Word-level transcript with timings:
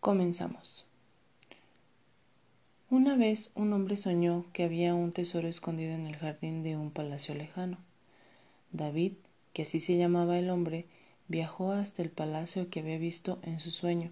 Comenzamos. 0.00 0.86
Una 2.88 3.16
vez 3.16 3.50
un 3.54 3.74
hombre 3.74 3.98
soñó 3.98 4.46
que 4.54 4.64
había 4.64 4.94
un 4.94 5.12
tesoro 5.12 5.46
escondido 5.46 5.92
en 5.92 6.06
el 6.06 6.16
jardín 6.16 6.62
de 6.62 6.74
un 6.74 6.90
palacio 6.90 7.34
lejano. 7.34 7.76
David, 8.72 9.12
que 9.52 9.62
así 9.62 9.78
se 9.78 9.98
llamaba 9.98 10.38
el 10.38 10.48
hombre, 10.48 10.86
viajó 11.28 11.72
hasta 11.72 12.00
el 12.00 12.08
palacio 12.08 12.70
que 12.70 12.80
había 12.80 12.96
visto 12.96 13.40
en 13.42 13.60
su 13.60 13.70
sueño, 13.70 14.10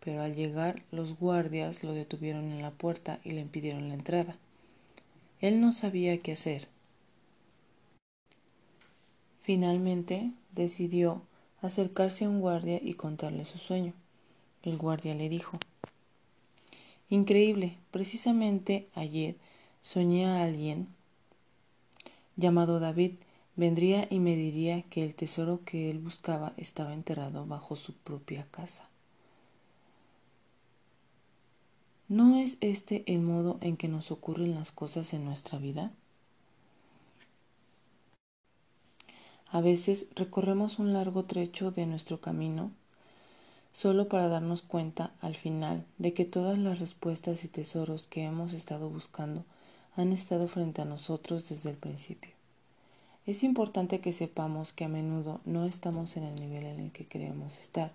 pero 0.00 0.22
al 0.22 0.34
llegar 0.34 0.82
los 0.90 1.16
guardias 1.16 1.84
lo 1.84 1.92
detuvieron 1.92 2.50
en 2.50 2.60
la 2.60 2.72
puerta 2.72 3.20
y 3.22 3.30
le 3.30 3.42
impidieron 3.42 3.86
la 3.86 3.94
entrada. 3.94 4.36
Él 5.40 5.60
no 5.60 5.70
sabía 5.70 6.18
qué 6.18 6.32
hacer. 6.32 6.66
Finalmente 9.40 10.32
decidió 10.50 11.22
acercarse 11.60 12.24
a 12.24 12.28
un 12.28 12.40
guardia 12.40 12.80
y 12.82 12.94
contarle 12.94 13.44
su 13.44 13.58
sueño. 13.58 13.94
El 14.62 14.76
guardia 14.78 15.14
le 15.14 15.28
dijo 15.28 15.58
Increíble, 17.08 17.76
precisamente 17.90 18.86
ayer 18.94 19.36
soñé 19.82 20.26
a 20.26 20.42
alguien 20.42 20.88
llamado 22.36 22.80
David 22.80 23.12
vendría 23.56 24.06
y 24.10 24.18
me 24.18 24.34
diría 24.34 24.82
que 24.82 25.04
el 25.04 25.14
tesoro 25.14 25.60
que 25.64 25.90
él 25.90 25.98
buscaba 25.98 26.52
estaba 26.56 26.94
enterrado 26.94 27.46
bajo 27.46 27.76
su 27.76 27.92
propia 27.94 28.46
casa. 28.50 28.88
¿No 32.08 32.38
es 32.38 32.58
este 32.60 33.04
el 33.06 33.20
modo 33.20 33.58
en 33.60 33.76
que 33.76 33.88
nos 33.88 34.10
ocurren 34.10 34.54
las 34.54 34.70
cosas 34.70 35.12
en 35.14 35.24
nuestra 35.24 35.58
vida? 35.58 35.92
A 39.50 39.60
veces 39.60 40.08
recorremos 40.14 40.78
un 40.78 40.92
largo 40.92 41.24
trecho 41.24 41.70
de 41.70 41.86
nuestro 41.86 42.20
camino 42.20 42.70
solo 43.72 44.08
para 44.08 44.28
darnos 44.28 44.62
cuenta 44.62 45.12
al 45.20 45.34
final 45.34 45.84
de 45.98 46.12
que 46.12 46.24
todas 46.24 46.58
las 46.58 46.78
respuestas 46.78 47.44
y 47.44 47.48
tesoros 47.48 48.06
que 48.06 48.24
hemos 48.24 48.52
estado 48.52 48.88
buscando 48.88 49.44
han 49.96 50.12
estado 50.12 50.48
frente 50.48 50.82
a 50.82 50.86
nosotros 50.86 51.48
desde 51.48 51.70
el 51.70 51.76
principio. 51.76 52.30
Es 53.26 53.44
importante 53.44 54.00
que 54.00 54.12
sepamos 54.12 54.72
que 54.72 54.84
a 54.84 54.88
menudo 54.88 55.40
no 55.44 55.64
estamos 55.64 56.16
en 56.16 56.24
el 56.24 56.34
nivel 56.36 56.64
en 56.64 56.80
el 56.80 56.92
que 56.92 57.06
queremos 57.06 57.58
estar. 57.58 57.92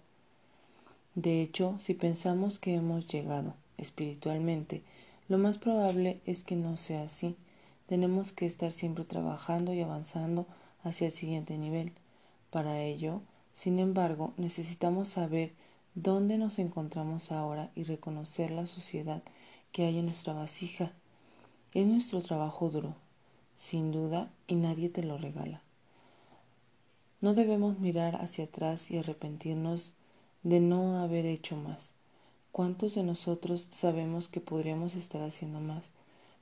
De 1.15 1.41
hecho, 1.41 1.75
si 1.79 1.93
pensamos 1.93 2.59
que 2.59 2.75
hemos 2.75 3.07
llegado 3.07 3.53
espiritualmente, 3.77 4.83
lo 5.27 5.37
más 5.37 5.57
probable 5.57 6.21
es 6.25 6.43
que 6.43 6.55
no 6.55 6.77
sea 6.77 7.03
así. 7.03 7.35
Tenemos 7.87 8.31
que 8.31 8.45
estar 8.45 8.71
siempre 8.71 9.03
trabajando 9.03 9.73
y 9.73 9.81
avanzando 9.81 10.45
hacia 10.83 11.07
el 11.07 11.13
siguiente 11.13 11.57
nivel. 11.57 11.91
Para 12.49 12.81
ello, 12.81 13.21
sin 13.57 13.79
embargo, 13.79 14.35
necesitamos 14.37 15.07
saber 15.07 15.51
dónde 15.95 16.37
nos 16.37 16.59
encontramos 16.59 17.31
ahora 17.31 17.71
y 17.73 17.85
reconocer 17.85 18.51
la 18.51 18.67
suciedad 18.67 19.23
que 19.71 19.83
hay 19.83 19.97
en 19.97 20.05
nuestra 20.05 20.33
vasija. 20.33 20.91
Es 21.73 21.87
nuestro 21.87 22.21
trabajo 22.21 22.69
duro, 22.69 22.93
sin 23.55 23.91
duda, 23.91 24.31
y 24.45 24.53
nadie 24.53 24.89
te 24.89 25.01
lo 25.01 25.17
regala. 25.17 25.63
No 27.19 27.33
debemos 27.33 27.79
mirar 27.79 28.17
hacia 28.21 28.43
atrás 28.43 28.91
y 28.91 28.99
arrepentirnos 28.99 29.93
de 30.43 30.59
no 30.59 30.99
haber 30.99 31.25
hecho 31.25 31.55
más. 31.55 31.95
¿Cuántos 32.51 32.93
de 32.93 33.01
nosotros 33.01 33.65
sabemos 33.71 34.27
que 34.27 34.39
podríamos 34.39 34.93
estar 34.93 35.23
haciendo 35.23 35.61
más? 35.61 35.89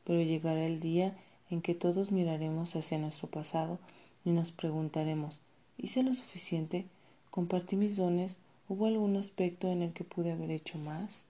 Pero 0.04 0.22
llegará 0.22 0.66
el 0.66 0.82
día 0.82 1.16
en 1.50 1.62
que 1.62 1.76
todos 1.76 2.12
miraremos 2.12 2.76
hacia 2.76 2.98
nuestro 2.98 3.30
pasado 3.30 3.80
y 4.26 4.32
nos 4.32 4.52
preguntaremos, 4.52 5.40
¿hice 5.78 6.04
lo 6.04 6.14
suficiente? 6.14 6.90
¿Compartí 7.36 7.76
mis 7.76 7.98
dones? 7.98 8.40
¿Hubo 8.70 8.86
algún 8.86 9.18
aspecto 9.18 9.68
en 9.68 9.82
el 9.82 9.92
que 9.92 10.06
pude 10.06 10.32
haber 10.32 10.52
hecho 10.52 10.78
más? 10.78 11.26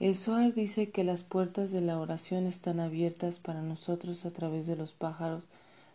El 0.00 0.16
Zohar 0.16 0.52
dice 0.52 0.90
que 0.90 1.04
las 1.04 1.22
puertas 1.22 1.70
de 1.70 1.80
la 1.80 2.00
oración 2.00 2.48
están 2.48 2.80
abiertas 2.80 3.38
para 3.38 3.62
nosotros 3.62 4.26
a 4.26 4.32
través 4.32 4.66
de 4.66 4.74
los 4.74 4.94
pájaros, 4.94 5.46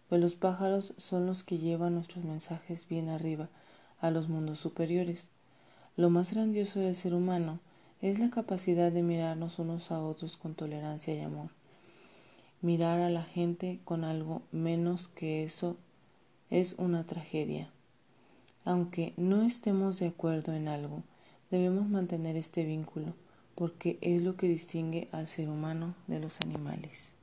pero 0.09 0.21
los 0.21 0.35
pájaros 0.35 0.93
son 0.95 1.25
los 1.25 1.43
que 1.43 1.57
llevan 1.57 1.95
nuestros 1.95 2.23
mensajes 2.23 2.87
bien 2.87 3.09
arriba, 3.09 3.49
a 3.99 4.11
los 4.11 4.29
mundos 4.29 4.59
superiores. 4.59 5.27
Lo 5.97 6.09
más 6.09 6.33
grandioso 6.33 6.79
del 6.79 6.95
ser 6.95 7.13
humano 7.13 7.59
es 8.01 8.19
la 8.19 8.29
capacidad 8.29 8.93
de 8.93 9.03
mirarnos 9.03 9.59
unos 9.59 9.91
a 9.91 10.01
otros 10.01 10.37
con 10.37 10.55
tolerancia 10.55 11.13
y 11.13 11.19
amor. 11.19 11.58
Mirar 12.61 12.99
a 12.99 13.09
la 13.09 13.23
gente 13.23 13.79
con 13.85 14.03
algo 14.03 14.41
menos 14.51 15.07
que 15.07 15.43
eso 15.43 15.77
es 16.49 16.75
una 16.77 17.05
tragedia. 17.05 17.71
Aunque 18.65 19.13
no 19.15 19.43
estemos 19.43 19.97
de 19.99 20.07
acuerdo 20.07 20.53
en 20.53 20.67
algo, 20.67 21.03
debemos 21.51 21.87
mantener 21.87 22.35
este 22.35 22.65
vínculo, 22.65 23.13
porque 23.55 23.97
es 24.01 24.21
lo 24.21 24.35
que 24.35 24.47
distingue 24.47 25.07
al 25.11 25.27
ser 25.27 25.49
humano 25.49 25.95
de 26.07 26.19
los 26.19 26.39
animales. 26.41 27.13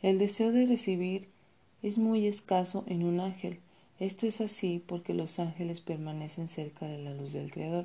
El 0.00 0.18
deseo 0.18 0.52
de 0.52 0.64
recibir 0.64 1.28
es 1.82 1.98
muy 1.98 2.26
escaso 2.26 2.84
en 2.86 3.04
un 3.04 3.20
ángel. 3.20 3.60
Esto 4.00 4.26
es 4.26 4.40
así 4.40 4.82
porque 4.86 5.12
los 5.12 5.38
ángeles 5.38 5.80
permanecen 5.80 6.48
cerca 6.48 6.86
de 6.86 6.98
la 6.98 7.12
luz 7.12 7.32
del 7.34 7.50
Creador, 7.50 7.84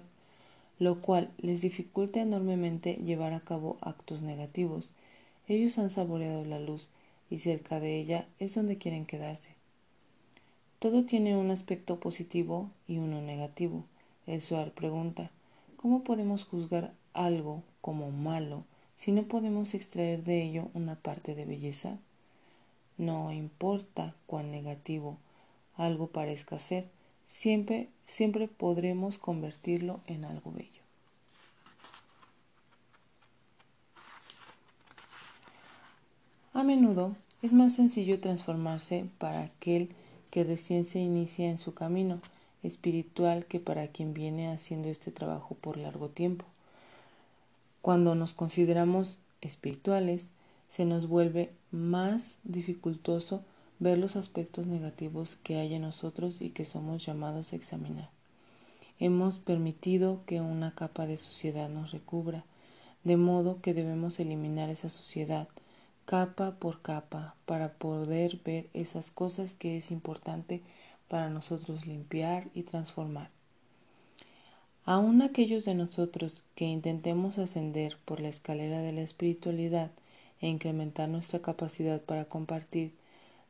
lo 0.80 1.02
cual 1.02 1.30
les 1.38 1.62
dificulta 1.62 2.22
enormemente 2.22 2.94
llevar 3.04 3.34
a 3.34 3.42
cabo 3.42 3.78
actos 3.82 4.22
negativos. 4.22 4.94
Ellos 5.48 5.78
han 5.78 5.90
saboreado 5.90 6.46
la 6.46 6.60
luz 6.60 6.90
y 7.30 7.40
cerca 7.40 7.80
de 7.80 8.00
ella 8.00 8.28
es 8.40 8.56
donde 8.56 8.78
quieren 8.78 9.06
quedarse. 9.06 9.56
Todo 10.80 11.06
tiene 11.06 11.36
un 11.36 11.52
aspecto 11.52 12.00
positivo 12.00 12.70
y 12.88 12.98
uno 12.98 13.22
negativo. 13.22 13.86
El 14.26 14.42
Suar 14.42 14.72
pregunta, 14.72 15.32
¿cómo 15.78 16.04
podemos 16.04 16.46
juzgar 16.46 16.94
algo 17.14 17.64
como 17.82 18.12
malo 18.12 18.64
si 18.96 19.12
no 19.12 19.24
podemos 19.24 19.74
extraer 19.74 20.24
de 20.24 20.44
ello 20.44 20.70
una 20.74 20.96
parte 20.96 21.36
de 21.36 21.46
belleza? 21.46 21.98
No 22.98 23.32
importa 23.32 24.16
cuán 24.28 24.52
negativo 24.52 25.18
algo 25.76 26.08
parezca 26.08 26.60
ser, 26.60 26.88
siempre, 27.26 27.90
siempre 28.06 28.48
podremos 28.48 29.18
convertirlo 29.18 30.02
en 30.06 30.26
algo 30.26 30.52
bello. 30.52 30.73
A 36.54 36.64
menudo 36.64 37.16
es 37.42 37.52
más 37.52 37.76
sencillo 37.76 38.20
transformarse 38.20 39.08
para 39.18 39.42
aquel 39.42 39.90
que 40.30 40.44
recién 40.44 40.86
se 40.86 41.00
inicia 41.00 41.50
en 41.50 41.58
su 41.58 41.74
camino 41.74 42.22
espiritual 42.62 43.48
que 43.48 43.60
para 43.60 43.88
quien 43.88 44.14
viene 44.14 44.52
haciendo 44.52 44.88
este 44.88 45.10
trabajo 45.10 45.56
por 45.56 45.78
largo 45.78 46.10
tiempo. 46.10 46.46
Cuando 47.82 48.14
nos 48.14 48.34
consideramos 48.34 49.18
espirituales, 49.42 50.30
se 50.70 50.86
nos 50.86 51.08
vuelve 51.08 51.52
más 51.72 52.38
dificultoso 52.44 53.42
ver 53.80 53.98
los 53.98 54.16
aspectos 54.16 54.68
negativos 54.68 55.38
que 55.42 55.58
hay 55.58 55.74
en 55.74 55.82
nosotros 55.82 56.40
y 56.40 56.52
que 56.52 56.66
somos 56.66 57.04
llamados 57.04 57.52
a 57.52 57.56
examinar. 57.56 58.10
Hemos 59.00 59.40
permitido 59.40 60.22
que 60.28 60.40
una 60.40 60.76
capa 60.76 61.08
de 61.08 61.18
suciedad 61.18 61.68
nos 61.68 61.92
recubra, 61.92 62.46
de 63.04 63.18
modo 63.18 63.60
que 63.60 63.74
debemos 63.74 64.20
eliminar 64.20 64.70
esa 64.70 64.88
suciedad 64.88 65.48
capa 66.06 66.56
por 66.60 66.82
capa 66.82 67.36
para 67.46 67.74
poder 67.74 68.40
ver 68.44 68.70
esas 68.74 69.12
cosas 69.12 69.54
que 69.54 69.78
es 69.78 69.92
importante 69.92 70.62
para 71.08 71.30
nosotros 71.30 71.86
limpiar 71.86 72.50
y 72.54 72.64
transformar. 72.64 73.30
Aún 74.86 75.22
aquellos 75.22 75.64
de 75.64 75.76
nosotros 75.76 76.44
que 76.56 76.66
intentemos 76.66 77.38
ascender 77.38 77.98
por 78.04 78.20
la 78.20 78.28
escalera 78.28 78.80
de 78.80 78.92
la 78.92 79.02
espiritualidad 79.02 79.92
e 80.42 80.48
incrementar 80.48 81.08
nuestra 81.08 81.40
capacidad 81.40 82.02
para 82.02 82.26
compartir, 82.26 82.94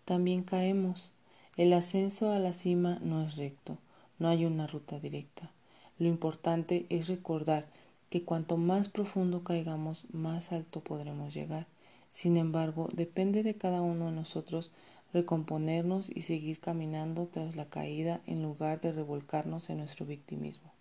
también 0.06 0.44
caemos. 0.44 1.12
El 1.58 1.74
ascenso 1.74 2.32
a 2.32 2.40
la 2.40 2.54
cima 2.54 3.00
no 3.02 3.24
es 3.24 3.36
recto, 3.36 3.78
no 4.20 4.28
hay 4.28 4.46
una 4.46 4.68
ruta 4.68 5.00
directa. 5.00 5.50
Lo 5.98 6.08
importante 6.08 6.86
es 6.90 7.08
recordar 7.08 7.66
que 8.12 8.24
cuanto 8.24 8.58
más 8.58 8.90
profundo 8.90 9.44
caigamos, 9.44 10.06
más 10.12 10.52
alto 10.52 10.82
podremos 10.82 11.34
llegar. 11.34 11.66
Sin 12.14 12.38
embargo, 12.38 12.90
depende 12.94 13.42
de 13.42 13.56
cada 13.56 13.82
uno 13.82 14.06
de 14.06 14.12
nosotros 14.12 14.70
recomponernos 15.14 16.12
y 16.14 16.22
seguir 16.22 16.60
caminando 16.60 17.26
tras 17.26 17.56
la 17.56 17.66
caída 17.66 18.22
en 18.28 18.44
lugar 18.44 18.80
de 18.82 18.92
revolcarnos 18.92 19.72
en 19.72 19.80
nuestro 19.80 20.06
victimismo. 20.06 20.72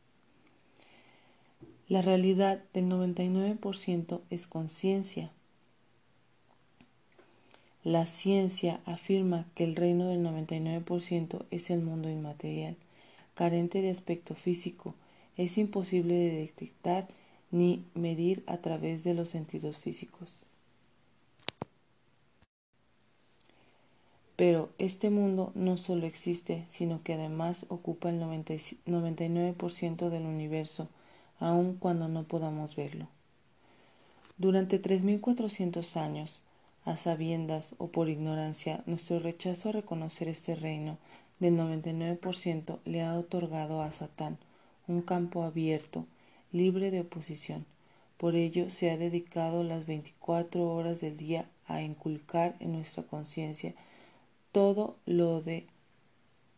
La 1.88 2.02
realidad 2.02 2.62
del 2.75 2.84
99% 2.84 4.20
es 4.29 4.46
conciencia. 4.46 5.32
La 7.82 8.05
ciencia 8.05 8.82
afirma 8.85 9.46
que 9.55 9.64
el 9.64 9.75
reino 9.75 10.08
del 10.08 10.23
99% 10.23 11.46
es 11.50 11.70
el 11.70 11.81
mundo 11.81 12.11
inmaterial, 12.11 12.76
carente 13.35 13.81
de 13.81 13.90
aspecto 13.90 14.35
físico, 14.35 14.94
es 15.38 15.56
imposible 15.56 16.14
de 16.14 16.37
detectar 16.37 17.08
ni 17.50 17.87
medir 17.94 18.44
a 18.46 18.58
través 18.58 19.02
de 19.02 19.14
los 19.14 19.31
sentidos 19.31 19.78
físicos. 19.78 20.44
Pero 24.37 24.70
este 24.79 25.11
mundo 25.11 25.52
no 25.55 25.76
solo 25.76 26.06
existe, 26.06 26.64
sino 26.69 27.02
que 27.02 27.14
además 27.14 27.67
ocupa 27.69 28.11
el 28.11 28.20
99% 28.20 30.08
del 30.08 30.25
universo, 30.25 30.88
aun 31.38 31.75
cuando 31.75 32.08
no 32.08 32.25
podamos 32.25 32.76
verlo. 32.76 33.08
Durante 34.38 34.81
3.400 34.81 35.96
años, 35.96 36.43
a 36.84 36.96
sabiendas 36.96 37.75
o 37.79 37.88
por 37.88 38.08
ignorancia, 38.08 38.82
nuestro 38.87 39.20
rechazo 39.20 39.69
a 39.69 39.73
reconocer 39.73 40.29
este 40.29 40.55
reino 40.55 40.99
del 41.38 41.56
99% 41.56 42.78
le 42.85 43.02
ha 43.02 43.14
otorgado 43.19 43.82
a 43.82 43.90
Satán 43.90 44.38
un 44.88 45.02
campo 45.02 45.43
abierto, 45.43 46.06
libre 46.50 46.90
de 46.90 47.00
oposición. 47.00 47.67
Por 48.17 48.35
ello 48.35 48.70
se 48.70 48.90
ha 48.90 48.96
dedicado 48.96 49.64
las 49.64 49.87
24 49.87 50.69
horas 50.69 51.00
del 51.00 51.17
día 51.17 51.46
a 51.67 51.82
inculcar 51.82 52.56
en 52.61 52.73
nuestra 52.73 53.02
conciencia 53.05 53.75
todo 54.52 54.96
lo 55.06 55.40
de 55.40 55.66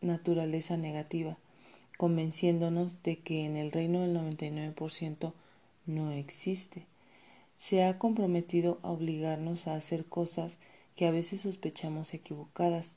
naturaleza 0.01 0.77
negativa, 0.77 1.37
convenciéndonos 1.97 3.01
de 3.03 3.19
que 3.19 3.45
en 3.45 3.55
el 3.55 3.71
reino 3.71 4.01
del 4.01 4.15
99% 4.15 5.33
no 5.85 6.11
existe. 6.11 6.85
Se 7.57 7.83
ha 7.83 7.97
comprometido 7.97 8.79
a 8.83 8.91
obligarnos 8.91 9.67
a 9.67 9.75
hacer 9.75 10.05
cosas 10.05 10.59
que 10.95 11.07
a 11.07 11.11
veces 11.11 11.41
sospechamos 11.41 12.13
equivocadas, 12.13 12.95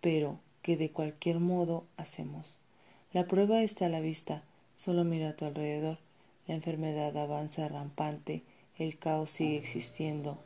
pero 0.00 0.40
que 0.60 0.76
de 0.76 0.90
cualquier 0.90 1.38
modo 1.38 1.86
hacemos. 1.96 2.58
La 3.12 3.26
prueba 3.26 3.62
está 3.62 3.86
a 3.86 3.90
la 3.90 4.00
vista, 4.00 4.42
solo 4.74 5.04
mira 5.04 5.30
a 5.30 5.36
tu 5.36 5.44
alrededor. 5.44 5.98
La 6.46 6.54
enfermedad 6.54 7.16
avanza 7.16 7.68
rampante, 7.68 8.42
el 8.76 8.98
caos 8.98 9.30
sigue 9.30 9.56
existiendo, 9.56 10.38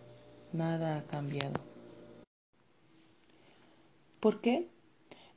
nada 0.53 0.99
ha 0.99 1.07
cambiado. 1.07 1.76
¿Por 4.27 4.41
qué? 4.41 4.67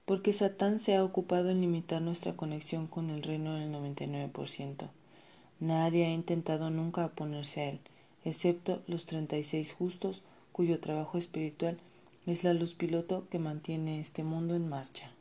Porque 0.05 0.33
Satán 0.33 0.79
se 0.79 0.95
ha 0.95 1.03
ocupado 1.03 1.51
en 1.51 1.61
limitar 1.61 2.01
nuestra 2.01 2.35
conexión 2.35 2.87
con 2.87 3.11
el 3.11 3.21
reino 3.21 3.53
del 3.53 3.71
99%. 3.71 4.89
Nadie 5.59 6.07
ha 6.07 6.11
intentado 6.11 6.71
nunca 6.71 7.05
oponerse 7.05 7.61
a 7.61 7.69
él, 7.69 7.81
excepto 8.25 8.81
los 8.87 9.05
36 9.05 9.73
justos 9.73 10.23
cuyo 10.51 10.79
trabajo 10.79 11.19
espiritual 11.19 11.77
es 12.25 12.43
la 12.43 12.55
luz 12.55 12.73
piloto 12.73 13.27
que 13.29 13.37
mantiene 13.37 13.99
este 13.99 14.23
mundo 14.23 14.55
en 14.55 14.67
marcha. 14.67 15.11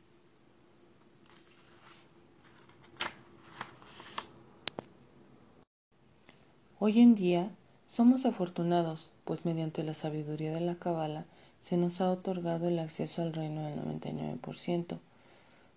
Hoy 6.79 7.01
en 7.01 7.13
día 7.13 7.51
somos 7.87 8.25
afortunados, 8.25 9.11
pues 9.25 9.45
mediante 9.45 9.83
la 9.83 9.93
sabiduría 9.93 10.55
de 10.55 10.61
la 10.61 10.73
Cabala 10.73 11.27
se 11.61 11.77
nos 11.77 12.01
ha 12.01 12.09
otorgado 12.11 12.67
el 12.67 12.79
acceso 12.79 13.21
al 13.21 13.33
reino 13.33 13.63
del 13.63 13.79
99% 13.79 14.97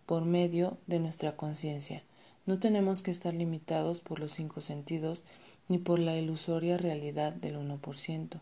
por 0.06 0.24
medio 0.24 0.76
de 0.86 1.00
nuestra 1.00 1.36
conciencia. 1.36 2.02
No 2.46 2.58
tenemos 2.58 3.02
que 3.02 3.10
estar 3.10 3.34
limitados 3.34 4.00
por 4.00 4.18
los 4.18 4.32
cinco 4.32 4.60
sentidos 4.60 5.22
ni 5.68 5.78
por 5.78 5.98
la 5.98 6.16
ilusoria 6.16 6.76
realidad 6.76 7.32
del 7.32 7.56
1%. 7.56 8.40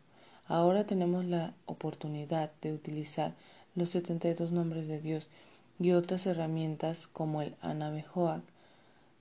Ahora 0.49 0.87
tenemos 0.87 1.25
la 1.25 1.55
oportunidad 1.67 2.51
de 2.61 2.73
utilizar 2.73 3.35
los 3.75 3.91
72 3.91 4.53
nombres 4.53 4.89
de 4.89 5.01
Dios 5.01 5.29
y 5.79 5.93
otras 5.93 6.27
herramientas 6.27 7.07
como 7.07 7.43
el 7.43 7.55
Anabejoac 7.61 8.43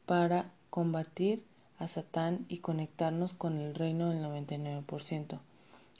para 0.05 0.49
combatir 0.69 1.43
a 1.77 1.87
Satán 1.87 2.45
y 2.49 2.57
conectarnos 2.57 3.33
con 3.33 3.59
el 3.59 3.75
reino 3.75 4.09
del 4.09 4.23
99%. 4.23 5.39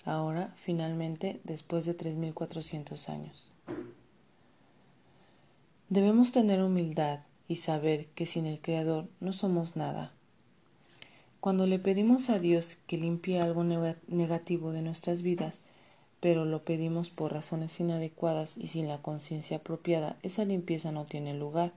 Ahora, 0.10 0.52
finalmente, 0.56 1.40
después 1.44 1.86
de 1.86 1.96
3.400 1.96 3.10
años. 3.10 3.52
Debemos 5.88 6.32
tener 6.32 6.64
humildad 6.64 7.20
y 7.48 7.58
saber 7.58 8.08
que 8.16 8.26
sin 8.26 8.48
el 8.48 8.60
Creador 8.60 9.08
no 9.20 9.34
somos 9.34 9.76
nada. 9.76 10.12
Cuando 11.40 11.68
le 11.68 11.78
pedimos 11.78 12.32
a 12.32 12.40
Dios 12.40 12.80
que 12.88 12.98
limpie 12.98 13.40
algo 13.40 13.64
negativo 13.64 14.72
de 14.72 14.82
nuestras 14.82 15.22
vidas, 15.22 15.62
pero 16.20 16.44
lo 16.44 16.64
pedimos 16.64 17.12
por 17.12 17.32
razones 17.32 17.80
inadecuadas 17.80 18.58
y 18.58 18.66
sin 18.66 18.88
la 18.88 19.04
conciencia 19.04 19.58
apropiada, 19.58 20.18
esa 20.24 20.44
limpieza 20.44 20.92
no 20.92 21.06
tiene 21.06 21.36
lugar. 21.36 21.72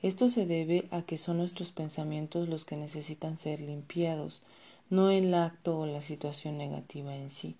Esto 0.00 0.28
se 0.28 0.46
debe 0.46 0.86
a 0.92 1.02
que 1.02 1.18
son 1.18 1.38
nuestros 1.38 1.72
pensamientos 1.72 2.48
los 2.48 2.64
que 2.64 2.76
necesitan 2.76 3.36
ser 3.36 3.58
limpiados, 3.58 4.42
no 4.90 5.10
el 5.10 5.34
acto 5.34 5.78
o 5.78 5.86
la 5.86 6.02
situación 6.02 6.58
negativa 6.58 7.14
en 7.14 7.30
sí. 7.30 7.56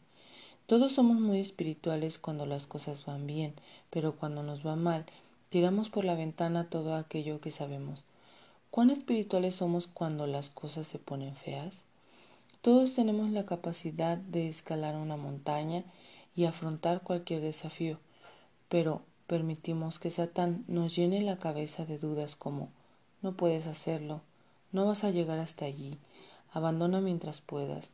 Todos 0.66 0.92
somos 0.92 1.19
muy 1.19 1.40
espirituales 1.40 2.19
cuando 2.19 2.46
las 2.46 2.66
cosas 2.66 3.04
van 3.06 3.26
bien, 3.26 3.54
pero 3.90 4.16
cuando 4.16 4.42
nos 4.42 4.66
va 4.66 4.76
mal, 4.76 5.04
tiramos 5.48 5.90
por 5.90 6.04
la 6.04 6.14
ventana 6.14 6.69
todo 6.69 6.94
aquello 6.94 7.40
que 7.40 7.50
sabemos. 7.50 8.04
¿Cuán 8.70 8.90
espirituales 8.90 9.54
somos 9.56 9.86
cuando 9.86 10.26
las 10.26 10.50
cosas 10.50 10.86
se 10.86 10.98
ponen 10.98 11.34
feas? 11.34 11.84
Todos 12.60 12.94
tenemos 12.94 13.30
la 13.30 13.46
capacidad 13.46 14.19
de 14.19 14.48
escalar 14.48 14.96
una 14.96 15.16
montaña 15.16 15.84
y 16.36 16.44
afrontar 16.44 17.02
cualquier 17.02 17.40
desafío, 17.40 17.98
pero 18.69 19.00
permitimos 19.26 19.98
que 19.98 20.10
Satán 20.10 20.64
nos 20.69 20.94
llene 20.94 21.22
la 21.22 21.38
cabeza 21.38 21.84
de 21.84 21.98
dudas 21.98 22.36
como 22.36 22.69
no 23.22 23.32
puedes 23.32 23.66
hacerlo, 23.66 24.20
no 24.70 24.86
vas 24.86 25.04
a 25.04 25.10
llegar 25.10 25.38
hasta 25.38 25.64
allí, 25.64 25.96
abandona 26.53 27.00
mientras 27.00 27.41
puedas. 27.41 27.93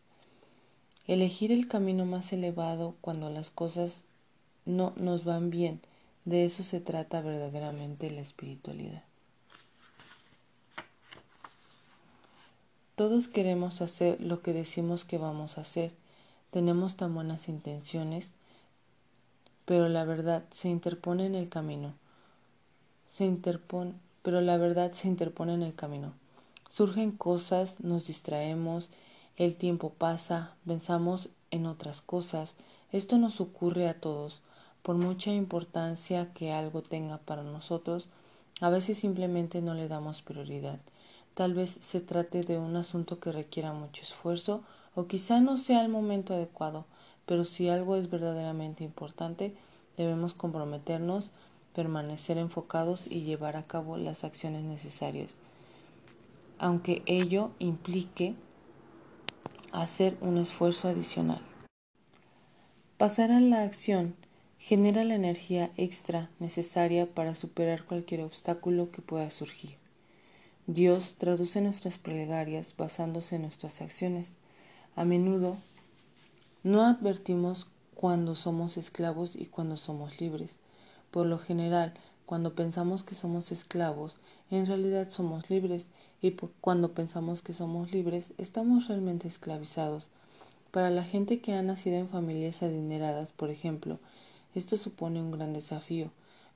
Elegir 1.07 1.53
el 1.53 1.69
camino 1.69 2.07
más 2.07 2.33
elevado 2.33 2.95
cuando 3.01 3.31
las 3.31 3.51
cosas 3.51 4.03
no 4.65 4.93
nos 4.97 5.25
van 5.25 5.51
bien, 5.51 5.81
de 6.25 6.47
eso 6.47 6.63
se 6.63 6.81
trata 6.81 7.21
verdaderamente 7.21 8.11
la 8.11 8.23
espiritualidad. 8.23 9.03
Todos 12.97 13.27
queremos 13.27 13.83
hacer 13.83 14.21
lo 14.21 14.41
que 14.41 14.53
decimos 14.53 15.05
que 15.05 15.19
vamos 15.19 15.59
a 15.59 15.63
hacer. 15.63 15.93
Tenemos 16.53 16.97
tan 16.97 17.13
buenas 17.13 17.49
intenciones, 17.49 18.31
pero 19.65 19.89
la 19.89 20.05
verdad 20.05 20.45
se 20.51 20.69
interpone 20.69 21.27
en 21.27 21.35
el 21.35 21.49
camino. 21.49 21.93
Se 23.09 23.25
interpone, 23.25 23.95
pero 24.23 24.41
la 24.41 24.57
verdad 24.57 24.93
se 24.93 25.09
interpone 25.09 25.55
en 25.55 25.63
el 25.63 25.75
camino. 25.75 26.15
Surgen 26.75 27.13
cosas, 27.13 27.79
nos 27.85 28.09
distraemos, 28.09 28.91
el 29.37 29.55
tiempo 29.55 29.91
pasa, 29.91 30.57
pensamos 30.67 31.29
en 31.53 31.67
otras 31.67 32.01
cosas. 32.01 32.57
Esto 32.91 33.17
nos 33.17 33.41
ocurre 33.41 33.89
a 33.89 34.01
todos. 34.01 34.43
Por 34.83 34.97
mucha 34.97 35.31
importancia 35.31 36.33
que 36.35 36.51
algo 36.51 36.83
tenga 36.83 37.19
para 37.19 37.45
nosotros, 37.45 38.09
a 38.61 38.71
veces 38.71 38.99
simplemente 38.99 39.63
no 39.63 39.75
le 39.75 39.87
damos 39.87 40.23
prioridad. 40.23 40.81
Tal 41.35 41.55
vez 41.55 41.79
se 41.81 42.01
trate 42.01 42.41
de 42.41 42.59
un 42.59 42.75
asunto 42.75 43.21
que 43.21 43.31
requiera 43.31 43.73
mucho 43.73 44.03
esfuerzo 44.03 44.65
o 44.97 45.07
quizá 45.07 45.41
no 45.41 45.59
sea 45.59 45.81
el 45.81 45.89
momento 45.89 46.35
adecuado, 46.35 46.87
pero 47.25 47.45
si 47.45 47.69
algo 47.69 47.95
es 47.95 48.11
verdaderamente 48.11 48.83
importante, 48.83 49.55
debemos 49.97 50.35
comprometernos, 50.35 51.31
permanecer 51.73 52.37
enfocados 52.37 53.07
y 53.07 53.21
llevar 53.21 53.55
a 53.57 53.63
cabo 53.63 53.97
las 53.97 54.25
acciones 54.25 54.65
necesarias, 54.65 55.39
aunque 56.65 57.03
ello 57.05 57.51
implique 57.59 58.35
hacer 59.71 60.17
un 60.23 60.39
esfuerzo 60.39 60.89
adicional. 60.89 61.43
Pasar 62.97 63.31
a 63.33 63.41
la 63.41 63.65
acción 63.65 64.15
genera 64.59 65.05
la 65.05 65.15
energía 65.15 65.73
extra 65.77 66.31
necesaria 66.39 67.05
para 67.05 67.35
superar 67.35 67.85
cualquier 67.85 68.23
obstáculo 68.23 68.91
que 68.91 69.03
pueda 69.03 69.29
surgir. 69.29 69.77
Dios 70.67 71.17
traduce 71.19 71.61
nuestras 71.61 71.99
plegarias 71.99 72.75
basándose 72.79 73.37
en 73.37 73.43
nuestras 73.43 73.83
acciones. 73.83 74.37
A 74.97 75.05
menudo 75.05 75.59
no 76.63 76.81
advertimos 76.87 77.67
cuando 77.95 78.35
somos 78.37 78.79
esclavos 78.79 79.37
y 79.37 79.45
cuando 79.45 79.77
somos 79.77 80.19
libres. 80.19 80.61
Por 81.11 81.27
lo 81.27 81.39
general, 81.39 81.93
cuando 82.27 82.55
pensamos 82.55 83.03
que 83.03 83.15
somos 83.15 83.53
esclavos, 83.53 84.17
en 84.51 84.67
realidad 84.67 85.11
somos 85.11 85.51
libres 85.51 85.89
y 86.23 86.33
cuando 86.61 86.93
pensamos 86.93 87.43
que 87.43 87.53
somos 87.53 87.93
libres, 87.93 88.33
estamos 88.39 88.89
realmente 88.89 89.29
esclavizados. 89.29 90.09
Para 90.71 90.91
la 90.91 91.05
gente 91.05 91.41
que 91.41 91.53
ha 91.53 91.63
nacido 91.63 91.97
en 91.97 92.09
familias 92.09 92.63
adineradas, 92.63 93.33
por 93.33 93.51
ejemplo, 93.51 93.99
esto 94.55 94.77
supone 94.77 95.21
un 95.21 95.31
gran 95.31 95.53
desafío. 95.53 96.11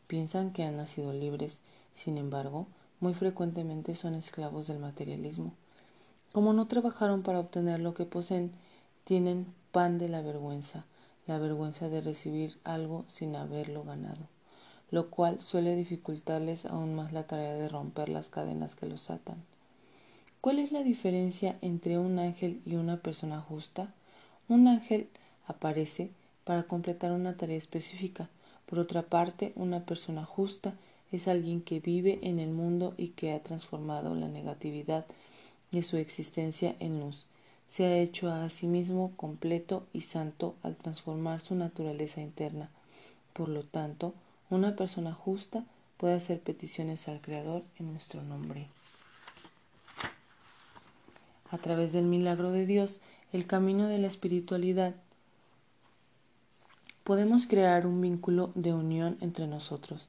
Piensan 0.07 0.53
que 0.53 0.65
han 0.65 0.77
nacido 0.77 1.13
libres. 1.13 1.61
Sin 1.93 2.17
embargo, 2.17 2.67
muy 3.01 3.15
frecuentemente 3.15 3.95
son 3.95 4.15
esclavos 4.15 4.67
del 4.67 4.79
materialismo. 4.79 5.53
Como 6.33 6.53
no 6.53 6.67
trabajaron 6.67 7.23
para 7.23 7.41
obtener 7.41 7.81
lo 7.81 7.95
que 7.95 8.05
poseen, 8.05 8.53
tienen 9.05 9.47
pan 9.73 9.99
de 9.99 10.09
la 10.09 10.23
vergüenza, 10.23 10.85
la 11.27 11.39
vergüenza 11.39 11.89
de 11.89 12.01
recibir 12.01 12.59
algo 12.65 13.05
sin 13.09 13.37
haberlo 13.37 13.85
ganado, 13.85 14.29
lo 14.91 15.11
cual 15.11 15.41
suele 15.43 15.77
dificultarles 15.77 16.67
aún 16.67 16.95
más 16.95 17.13
la 17.13 17.25
tarea 17.27 17.55
de 17.55 17.69
romper 17.69 18.09
las 18.09 18.29
cadenas 18.29 18.75
que 18.75 18.87
los 18.87 19.11
atan. 19.11 19.37
¿Cuál 20.41 20.59
es 20.59 20.73
la 20.73 20.83
diferencia 20.83 21.59
entre 21.63 21.99
un 21.99 22.19
ángel 22.19 22.63
y 22.65 22.77
una 22.77 22.99
persona 22.99 23.41
justa? 23.41 23.93
Un 24.49 24.69
ángel 24.69 25.09
aparece 25.47 26.11
para 26.45 26.63
completar 26.63 27.13
una 27.13 27.37
tarea 27.37 27.57
específica, 27.57 28.29
Por 28.67 28.79
otra 28.79 29.03
parte, 29.03 29.53
una 29.57 29.87
persona 29.87 30.27
justa 30.27 30.75
es 31.11 31.27
alguien 31.27 31.63
que 31.63 31.81
vive 31.81 32.19
en 32.23 32.39
el 32.39 32.51
mundo 32.51 32.95
y 32.99 33.09
que 33.09 33.33
ha 33.33 33.43
transformado 33.43 34.15
la 34.15 34.29
negatividad 34.29 35.07
de 35.71 35.83
su 35.83 35.97
existencia 35.97 36.77
en 36.79 37.01
luz. 37.01 37.27
Se 37.67 37.85
ha 37.85 37.97
hecho 37.99 38.31
a 38.31 38.49
sí 38.49 38.67
mismo 38.67 39.13
completo 39.17 39.87
y 39.93 40.03
santo 40.03 40.55
al 40.63 40.77
transformar 40.77 41.41
su 41.41 41.55
naturaleza 41.55 42.21
interna. 42.21 42.71
Por 43.33 43.49
lo 43.49 43.63
tanto, 43.63 44.15
una 44.51 44.77
persona 44.77 45.13
justa 45.13 45.65
puede 45.97 46.15
hacer 46.15 46.41
peticiones 46.41 47.09
al 47.09 47.21
Creador 47.21 47.65
en 47.79 47.91
nuestro 47.91 48.23
nombre. 48.23 48.69
A 51.51 51.59
través 51.59 51.93
del 51.93 52.05
milagro 52.05 52.51
de 52.51 52.67
Dios, 52.67 53.01
el 53.33 53.47
camino 53.47 53.89
de 53.89 53.99
la 53.99 54.07
espiritualidad, 54.07 54.95
podemos 57.05 57.47
crear 57.47 57.87
un 57.87 58.01
vínculo 58.01 58.53
de 58.55 58.75
unión 58.75 59.17
entre 59.21 59.47
nosotros. 59.47 60.09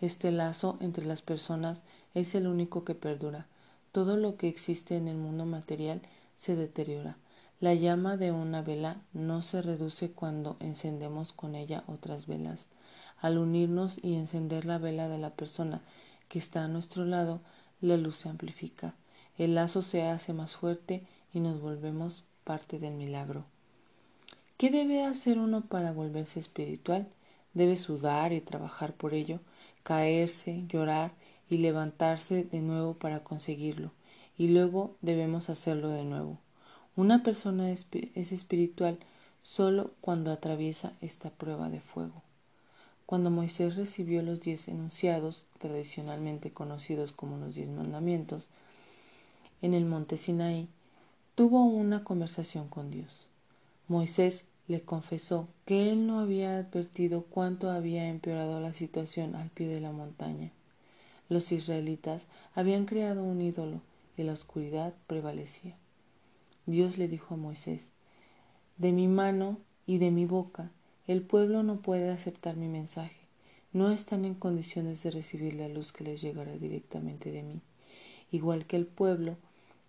Este 0.00 0.32
lazo 0.32 0.78
entre 0.80 1.04
las 1.04 1.22
personas 1.22 1.82
es 2.14 2.34
el 2.34 2.46
único 2.46 2.84
que 2.84 2.94
perdura. 2.94 3.46
Todo 3.92 4.16
lo 4.16 4.36
que 4.36 4.48
existe 4.48 4.96
en 4.96 5.08
el 5.08 5.16
mundo 5.16 5.46
material 5.46 6.00
se 6.36 6.56
deteriora. 6.56 7.16
La 7.60 7.74
llama 7.74 8.16
de 8.16 8.32
una 8.32 8.62
vela 8.62 9.00
no 9.12 9.42
se 9.42 9.62
reduce 9.62 10.10
cuando 10.10 10.56
encendemos 10.60 11.32
con 11.32 11.54
ella 11.54 11.84
otras 11.86 12.26
velas. 12.26 12.68
Al 13.20 13.38
unirnos 13.38 13.98
y 14.02 14.14
encender 14.14 14.64
la 14.64 14.78
vela 14.78 15.08
de 15.08 15.18
la 15.18 15.30
persona 15.30 15.82
que 16.28 16.38
está 16.38 16.64
a 16.64 16.68
nuestro 16.68 17.04
lado, 17.04 17.40
la 17.80 17.96
luz 17.96 18.16
se 18.16 18.28
amplifica. 18.28 18.94
El 19.36 19.54
lazo 19.54 19.82
se 19.82 20.02
hace 20.02 20.32
más 20.32 20.56
fuerte 20.56 21.02
y 21.32 21.40
nos 21.40 21.60
volvemos 21.60 22.24
parte 22.44 22.78
del 22.78 22.94
milagro. 22.94 23.44
¿Qué 24.56 24.70
debe 24.70 25.04
hacer 25.04 25.38
uno 25.38 25.62
para 25.62 25.92
volverse 25.92 26.38
espiritual? 26.38 27.08
Debe 27.54 27.76
sudar 27.76 28.32
y 28.32 28.40
trabajar 28.40 28.92
por 28.92 29.14
ello, 29.14 29.40
caerse, 29.82 30.64
llorar 30.68 31.12
y 31.48 31.58
levantarse 31.58 32.44
de 32.44 32.60
nuevo 32.60 32.94
para 32.94 33.24
conseguirlo, 33.24 33.92
y 34.36 34.48
luego 34.48 34.96
debemos 35.00 35.50
hacerlo 35.50 35.88
de 35.88 36.04
nuevo. 36.04 36.38
Una 36.96 37.22
persona 37.22 37.70
es 37.70 37.86
espiritual 38.14 38.98
solo 39.42 39.92
cuando 40.00 40.30
atraviesa 40.30 40.92
esta 41.00 41.30
prueba 41.30 41.70
de 41.70 41.80
fuego. 41.80 42.22
Cuando 43.10 43.28
Moisés 43.28 43.74
recibió 43.74 44.22
los 44.22 44.40
diez 44.40 44.68
enunciados, 44.68 45.44
tradicionalmente 45.58 46.52
conocidos 46.52 47.10
como 47.10 47.38
los 47.38 47.56
diez 47.56 47.68
mandamientos, 47.68 48.46
en 49.62 49.74
el 49.74 49.84
monte 49.84 50.16
Sinaí, 50.16 50.68
tuvo 51.34 51.64
una 51.64 52.04
conversación 52.04 52.68
con 52.68 52.92
Dios. 52.92 53.26
Moisés 53.88 54.44
le 54.68 54.82
confesó 54.82 55.48
que 55.66 55.90
él 55.90 56.06
no 56.06 56.20
había 56.20 56.56
advertido 56.56 57.22
cuánto 57.22 57.68
había 57.68 58.08
empeorado 58.08 58.60
la 58.60 58.74
situación 58.74 59.34
al 59.34 59.48
pie 59.48 59.66
de 59.66 59.80
la 59.80 59.90
montaña. 59.90 60.52
Los 61.28 61.50
israelitas 61.50 62.28
habían 62.54 62.86
creado 62.86 63.24
un 63.24 63.42
ídolo 63.42 63.80
y 64.16 64.22
la 64.22 64.34
oscuridad 64.34 64.94
prevalecía. 65.08 65.74
Dios 66.64 66.96
le 66.96 67.08
dijo 67.08 67.34
a 67.34 67.38
Moisés, 67.38 67.90
De 68.76 68.92
mi 68.92 69.08
mano 69.08 69.58
y 69.84 69.98
de 69.98 70.12
mi 70.12 70.26
boca 70.26 70.70
el 71.10 71.22
pueblo 71.22 71.64
no 71.64 71.80
puede 71.80 72.08
aceptar 72.08 72.54
mi 72.54 72.68
mensaje. 72.68 73.16
No 73.72 73.90
están 73.90 74.24
en 74.24 74.34
condiciones 74.34 75.02
de 75.02 75.10
recibir 75.10 75.54
la 75.54 75.66
luz 75.66 75.92
que 75.92 76.04
les 76.04 76.20
llegará 76.20 76.52
directamente 76.52 77.32
de 77.32 77.42
mí. 77.42 77.60
Igual 78.30 78.64
que 78.64 78.76
el 78.76 78.86
pueblo 78.86 79.36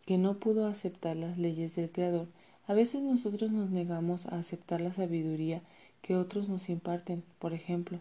que 0.08 0.18
no 0.18 0.40
pudo 0.40 0.66
aceptar 0.66 1.16
las 1.16 1.38
leyes 1.38 1.76
del 1.76 1.92
Creador, 1.92 2.26
a 2.66 2.74
veces 2.74 3.04
nosotros 3.04 3.52
nos 3.52 3.70
negamos 3.70 4.26
a 4.26 4.40
aceptar 4.40 4.82
la 4.82 4.94
sabiduría 4.94 5.62
que 6.02 6.16
otros 6.16 6.50
nos 6.50 6.70
imparten. 6.70 7.22
Por 7.38 7.54
ejemplo, 7.54 8.00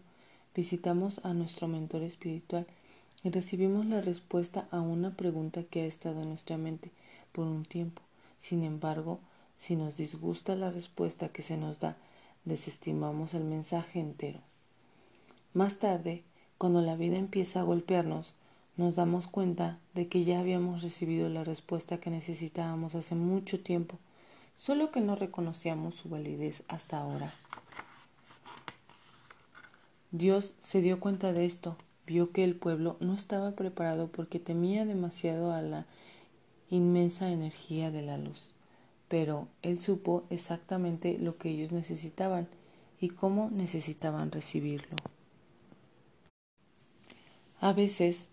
visitamos 0.56 1.20
a 1.22 1.34
nuestro 1.34 1.68
mentor 1.68 2.02
espiritual 2.02 2.66
y 3.22 3.28
recibimos 3.28 3.84
la 3.84 4.00
respuesta 4.00 4.66
a 4.70 4.80
una 4.80 5.14
pregunta 5.14 5.62
que 5.62 5.82
ha 5.82 5.86
estado 5.86 6.22
en 6.22 6.30
nuestra 6.30 6.56
mente 6.56 6.90
por 7.32 7.46
un 7.46 7.66
tiempo. 7.66 8.00
Sin 8.38 8.64
embargo, 8.64 9.20
si 9.58 9.76
nos 9.76 9.98
disgusta 9.98 10.56
la 10.56 10.70
respuesta 10.70 11.28
que 11.28 11.42
se 11.42 11.58
nos 11.58 11.80
da, 11.80 11.98
desestimamos 12.44 13.34
el 13.34 13.44
mensaje 13.44 14.00
entero. 14.00 14.40
Más 15.52 15.78
tarde, 15.78 16.22
cuando 16.58 16.80
la 16.80 16.96
vida 16.96 17.16
empieza 17.16 17.60
a 17.60 17.64
golpearnos, 17.64 18.34
nos 18.76 18.96
damos 18.96 19.26
cuenta 19.26 19.78
de 19.94 20.08
que 20.08 20.24
ya 20.24 20.40
habíamos 20.40 20.82
recibido 20.82 21.28
la 21.28 21.44
respuesta 21.44 21.98
que 21.98 22.10
necesitábamos 22.10 22.94
hace 22.94 23.14
mucho 23.14 23.60
tiempo, 23.60 23.98
solo 24.56 24.90
que 24.90 25.00
no 25.00 25.16
reconocíamos 25.16 25.94
su 25.94 26.08
validez 26.08 26.62
hasta 26.68 26.98
ahora. 26.98 27.32
Dios 30.12 30.54
se 30.58 30.80
dio 30.80 30.98
cuenta 31.00 31.32
de 31.32 31.44
esto 31.44 31.76
vio 32.10 32.32
que 32.32 32.42
el 32.42 32.56
pueblo 32.56 32.96
no 32.98 33.14
estaba 33.14 33.52
preparado 33.52 34.08
porque 34.08 34.40
temía 34.40 34.84
demasiado 34.84 35.52
a 35.52 35.62
la 35.62 35.86
inmensa 36.68 37.30
energía 37.30 37.92
de 37.92 38.02
la 38.02 38.18
luz. 38.18 38.50
Pero 39.10 39.48
él 39.62 39.76
supo 39.78 40.22
exactamente 40.30 41.18
lo 41.18 41.36
que 41.36 41.50
ellos 41.50 41.72
necesitaban 41.72 42.46
y 43.00 43.08
cómo 43.08 43.50
necesitaban 43.50 44.30
recibirlo. 44.30 44.96
A 47.60 47.72
veces, 47.72 48.30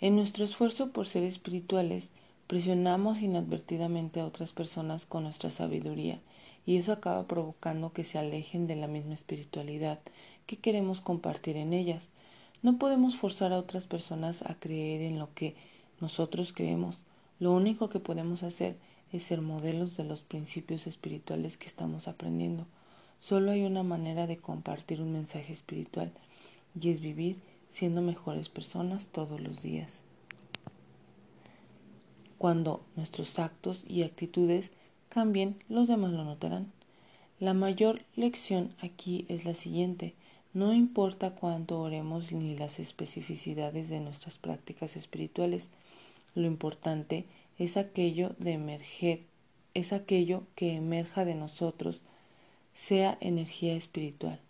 en 0.00 0.16
nuestro 0.16 0.44
esfuerzo 0.44 0.90
por 0.90 1.06
ser 1.06 1.22
espirituales, 1.22 2.10
presionamos 2.48 3.22
inadvertidamente 3.22 4.18
a 4.18 4.26
otras 4.26 4.52
personas 4.52 5.06
con 5.06 5.22
nuestra 5.22 5.52
sabiduría 5.52 6.20
y 6.66 6.76
eso 6.76 6.92
acaba 6.92 7.28
provocando 7.28 7.92
que 7.92 8.04
se 8.04 8.18
alejen 8.18 8.66
de 8.66 8.74
la 8.74 8.88
misma 8.88 9.14
espiritualidad 9.14 10.00
que 10.46 10.56
queremos 10.56 11.00
compartir 11.00 11.56
en 11.56 11.72
ellas. 11.72 12.08
No 12.62 12.78
podemos 12.78 13.16
forzar 13.16 13.52
a 13.52 13.58
otras 13.58 13.86
personas 13.86 14.42
a 14.42 14.56
creer 14.56 15.02
en 15.02 15.20
lo 15.20 15.32
que 15.34 15.54
nosotros 16.00 16.52
creemos. 16.52 16.98
Lo 17.38 17.52
único 17.52 17.88
que 17.88 18.00
podemos 18.00 18.42
hacer 18.42 18.72
es 18.72 18.95
ser 19.18 19.40
modelos 19.40 19.96
de 19.96 20.04
los 20.04 20.22
principios 20.22 20.86
espirituales 20.86 21.56
que 21.56 21.66
estamos 21.66 22.06
aprendiendo. 22.06 22.66
Solo 23.20 23.50
hay 23.50 23.64
una 23.64 23.82
manera 23.82 24.26
de 24.26 24.36
compartir 24.36 25.00
un 25.00 25.12
mensaje 25.12 25.52
espiritual 25.52 26.12
y 26.78 26.90
es 26.90 27.00
vivir 27.00 27.36
siendo 27.68 28.02
mejores 28.02 28.48
personas 28.48 29.08
todos 29.08 29.40
los 29.40 29.62
días. 29.62 30.02
Cuando 32.38 32.84
nuestros 32.96 33.38
actos 33.38 33.84
y 33.88 34.02
actitudes 34.02 34.72
cambien, 35.08 35.56
los 35.68 35.88
demás 35.88 36.12
lo 36.12 36.24
notarán. 36.24 36.70
La 37.40 37.54
mayor 37.54 38.02
lección 38.14 38.74
aquí 38.80 39.24
es 39.28 39.44
la 39.44 39.54
siguiente. 39.54 40.14
No 40.52 40.72
importa 40.72 41.34
cuánto 41.34 41.80
oremos 41.80 42.32
ni 42.32 42.56
las 42.56 42.78
especificidades 42.78 43.88
de 43.88 44.00
nuestras 44.00 44.38
prácticas 44.38 44.96
espirituales, 44.96 45.70
lo 46.34 46.46
importante 46.46 47.24
es 47.58 47.76
aquello 47.76 48.34
de 48.38 48.52
emerger, 48.52 49.24
es 49.74 49.92
aquello 49.92 50.44
que 50.54 50.74
emerja 50.74 51.24
de 51.24 51.34
nosotros, 51.34 52.02
sea 52.74 53.16
energía 53.20 53.74
espiritual. 53.74 54.40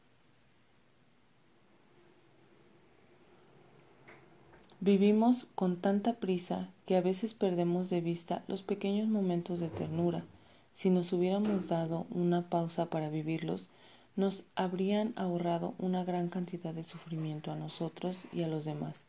Vivimos 4.80 5.46
con 5.54 5.76
tanta 5.76 6.14
prisa 6.14 6.68
que 6.84 6.96
a 6.96 7.00
veces 7.00 7.34
perdemos 7.34 7.88
de 7.88 8.00
vista 8.00 8.44
los 8.46 8.62
pequeños 8.62 9.08
momentos 9.08 9.58
de 9.58 9.68
ternura. 9.68 10.24
Si 10.72 10.90
nos 10.90 11.12
hubiéramos 11.12 11.68
dado 11.68 12.06
una 12.10 12.50
pausa 12.50 12.90
para 12.90 13.08
vivirlos, 13.08 13.68
nos 14.16 14.44
habrían 14.54 15.12
ahorrado 15.16 15.74
una 15.78 16.04
gran 16.04 16.28
cantidad 16.28 16.74
de 16.74 16.84
sufrimiento 16.84 17.52
a 17.52 17.56
nosotros 17.56 18.24
y 18.32 18.42
a 18.42 18.48
los 18.48 18.64
demás. 18.64 19.04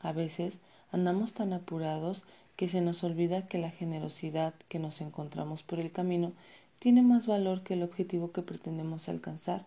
A 0.00 0.12
veces 0.12 0.60
andamos 0.90 1.32
tan 1.32 1.52
apurados 1.52 2.24
que 2.56 2.68
se 2.68 2.80
nos 2.80 3.02
olvida 3.04 3.46
que 3.46 3.58
la 3.58 3.70
generosidad 3.70 4.54
que 4.68 4.78
nos 4.78 5.00
encontramos 5.00 5.62
por 5.62 5.80
el 5.80 5.92
camino 5.92 6.32
tiene 6.78 7.02
más 7.02 7.26
valor 7.26 7.62
que 7.62 7.74
el 7.74 7.82
objetivo 7.82 8.32
que 8.32 8.42
pretendemos 8.42 9.08
alcanzar. 9.08 9.64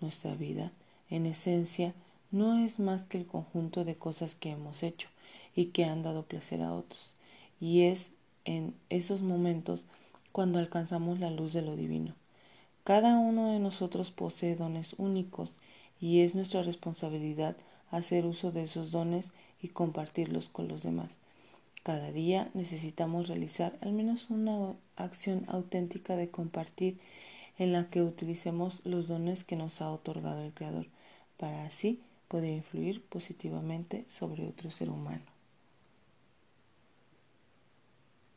Nuestra 0.00 0.34
vida, 0.34 0.72
en 1.10 1.26
esencia, 1.26 1.94
no 2.30 2.58
es 2.58 2.78
más 2.78 3.04
que 3.04 3.18
el 3.18 3.26
conjunto 3.26 3.84
de 3.84 3.96
cosas 3.96 4.34
que 4.34 4.50
hemos 4.50 4.82
hecho 4.82 5.08
y 5.54 5.66
que 5.66 5.84
han 5.84 6.02
dado 6.02 6.22
placer 6.22 6.62
a 6.62 6.74
otros, 6.74 7.14
y 7.60 7.82
es 7.82 8.10
en 8.44 8.74
esos 8.90 9.22
momentos 9.22 9.86
cuando 10.32 10.58
alcanzamos 10.58 11.18
la 11.18 11.30
luz 11.30 11.52
de 11.52 11.62
lo 11.62 11.76
divino. 11.76 12.14
Cada 12.84 13.18
uno 13.18 13.50
de 13.50 13.58
nosotros 13.58 14.10
posee 14.10 14.54
dones 14.54 14.94
únicos 14.98 15.56
y 16.00 16.20
es 16.20 16.34
nuestra 16.34 16.62
responsabilidad 16.62 17.56
hacer 17.90 18.26
uso 18.26 18.52
de 18.52 18.64
esos 18.64 18.90
dones 18.90 19.32
y 19.62 19.68
compartirlos 19.68 20.48
con 20.48 20.68
los 20.68 20.82
demás. 20.82 21.18
Cada 21.86 22.10
día 22.10 22.50
necesitamos 22.52 23.28
realizar 23.28 23.78
al 23.80 23.92
menos 23.92 24.28
una 24.28 24.74
acción 24.96 25.44
auténtica 25.46 26.16
de 26.16 26.28
compartir 26.30 26.98
en 27.58 27.72
la 27.72 27.88
que 27.88 28.02
utilicemos 28.02 28.80
los 28.82 29.06
dones 29.06 29.44
que 29.44 29.54
nos 29.54 29.80
ha 29.80 29.92
otorgado 29.92 30.42
el 30.42 30.52
Creador 30.52 30.88
para 31.36 31.64
así 31.64 32.00
poder 32.26 32.54
influir 32.54 33.04
positivamente 33.04 34.04
sobre 34.08 34.48
otro 34.48 34.72
ser 34.72 34.90
humano. 34.90 35.35